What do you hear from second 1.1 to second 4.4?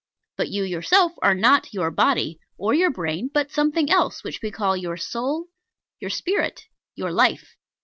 are not your body, or your brain, but something else,